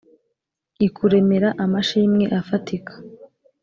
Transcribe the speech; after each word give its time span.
Ikuremera 0.87 1.49
amashimwe 1.63 2.25
afatika 2.39 2.93